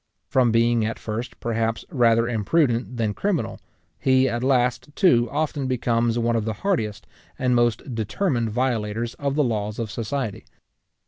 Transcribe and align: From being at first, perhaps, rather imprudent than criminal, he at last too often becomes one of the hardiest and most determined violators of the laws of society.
From 0.25 0.51
being 0.51 0.83
at 0.83 0.97
first, 0.97 1.39
perhaps, 1.39 1.85
rather 1.91 2.27
imprudent 2.27 2.97
than 2.97 3.13
criminal, 3.13 3.59
he 3.99 4.27
at 4.27 4.43
last 4.43 4.89
too 4.95 5.29
often 5.29 5.67
becomes 5.67 6.17
one 6.17 6.35
of 6.35 6.43
the 6.45 6.53
hardiest 6.65 7.05
and 7.37 7.53
most 7.55 7.93
determined 7.93 8.49
violators 8.49 9.13
of 9.19 9.35
the 9.35 9.43
laws 9.43 9.77
of 9.77 9.91
society. 9.91 10.43